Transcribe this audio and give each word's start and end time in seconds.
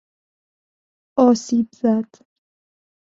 آسیبزد 1.17 2.11